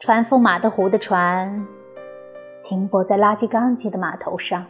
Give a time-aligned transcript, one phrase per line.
[0.00, 1.66] 船夫马德湖的船
[2.62, 4.64] 停泊在垃圾缸级的码头上，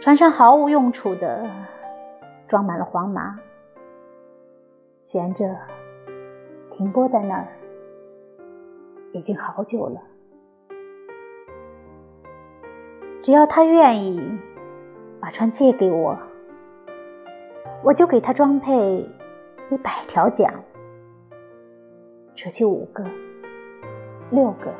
[0.00, 1.48] 船上毫无用处的
[2.48, 3.38] 装满了黄麻，
[5.06, 5.56] 闲着
[6.72, 7.46] 停泊在那儿
[9.12, 10.02] 已经好久了。
[13.22, 14.20] 只要他愿意
[15.20, 16.18] 把船借给我，
[17.84, 19.08] 我就给他装配
[19.70, 20.52] 一百条桨。
[22.42, 23.04] 扯起五个、
[24.30, 24.72] 六个，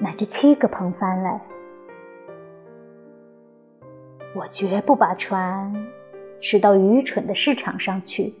[0.00, 1.40] 乃至七个篷帆来，
[4.36, 5.74] 我绝不把船
[6.40, 8.34] 驶到愚蠢的市场上去。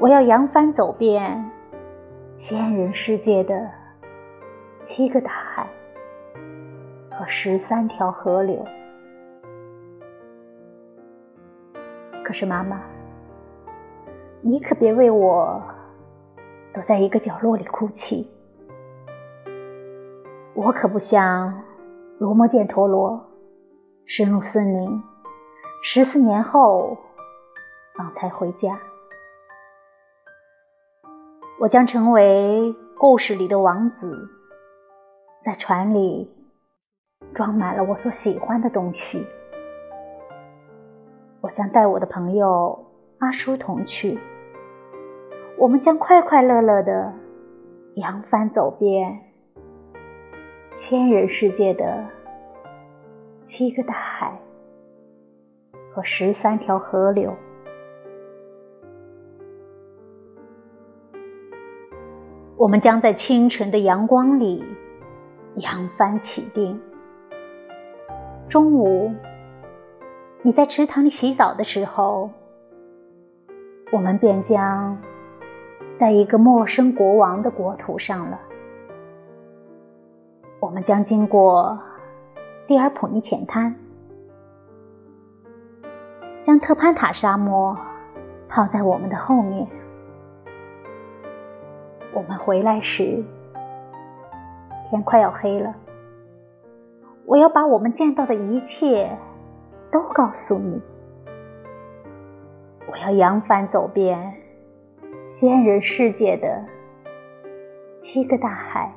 [0.00, 1.50] 我要扬帆走遍
[2.38, 3.70] 仙人世界的
[4.86, 5.66] 七个大海
[7.10, 8.64] 和十三条河流。
[12.24, 12.80] 可是，妈妈，
[14.40, 15.62] 你可别为我。
[16.72, 18.30] 躲在一个角落里哭泣，
[20.54, 21.62] 我可不像
[22.18, 23.26] 罗摩犍陀罗
[24.06, 25.02] 深入森林，
[25.82, 26.96] 十四年后
[27.96, 28.78] 方才回家。
[31.58, 34.28] 我将成为故事里的王子，
[35.44, 36.32] 在船里
[37.34, 39.26] 装满了我所喜欢的东西。
[41.40, 42.86] 我将带我的朋友
[43.18, 44.18] 阿叔同去。
[45.60, 47.12] 我们将快快乐乐的
[47.96, 49.20] 扬帆走遍
[50.78, 52.06] 千人世界的
[53.46, 54.40] 七个大海
[55.92, 57.34] 和十三条河流。
[62.56, 64.64] 我们将在清晨的阳光里
[65.56, 66.80] 扬帆起定。
[68.48, 69.12] 中午，
[70.40, 72.30] 你在池塘里洗澡的时候，
[73.92, 74.96] 我们便将。
[76.00, 78.40] 在一个陌生国王的国土上了，
[80.58, 81.78] 我们将经过
[82.66, 83.76] 蒂尔普尼浅滩，
[86.46, 87.76] 将特潘塔沙漠
[88.48, 89.68] 抛在我们的后面。
[92.14, 93.22] 我们回来时，
[94.88, 95.74] 天快要黑了。
[97.26, 99.18] 我要把我们见到的一切
[99.92, 100.80] 都告诉你。
[102.90, 104.39] 我要扬帆走遍。
[105.40, 106.62] 仙人世界的
[108.02, 108.92] 七个大海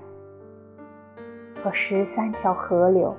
[1.64, 3.16] 和十三条河流。